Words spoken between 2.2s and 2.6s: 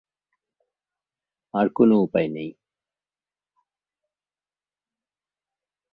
নেই।